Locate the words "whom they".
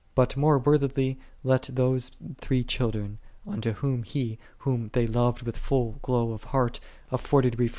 4.57-5.05